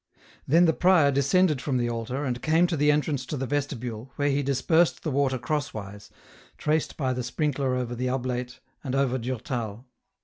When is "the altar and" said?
1.77-2.41